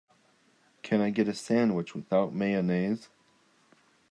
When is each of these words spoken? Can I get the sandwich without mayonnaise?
Can 0.81 0.99
I 0.99 1.11
get 1.11 1.25
the 1.25 1.35
sandwich 1.35 1.93
without 1.93 2.33
mayonnaise? 2.33 3.07